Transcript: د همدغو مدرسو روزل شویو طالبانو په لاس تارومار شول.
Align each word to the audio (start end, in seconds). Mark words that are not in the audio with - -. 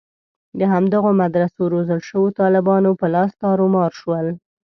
د 0.59 0.61
همدغو 0.73 1.09
مدرسو 1.21 1.61
روزل 1.73 1.99
شویو 2.09 2.35
طالبانو 2.39 2.89
په 2.99 3.05
لاس 3.13 3.31
تارومار 3.43 3.91
شول. 3.99 4.27